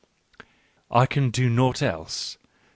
I 1.01 1.05
can 1.05 1.29
do 1.29 1.47
nought 1.47 1.83
else. 1.83 2.39